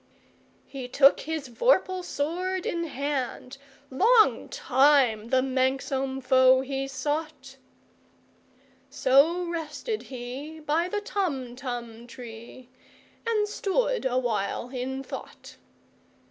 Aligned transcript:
He 0.65 0.87
took 0.87 1.19
his 1.19 1.47
vorpal 1.47 2.03
sword 2.03 2.65
in 2.65 2.85
hand:Long 2.85 4.49
time 4.49 5.29
the 5.29 5.43
manxome 5.43 6.21
foe 6.23 6.61
he 6.61 6.87
sought—So 6.87 9.43
rested 9.47 10.01
he 10.01 10.59
by 10.59 10.89
the 10.89 11.01
Tumtum 11.01 12.07
tree, 12.07 12.69
And 13.27 13.47
stood 13.47 14.03
awhile 14.07 14.69
in 14.69 15.03
thought. 15.03 15.57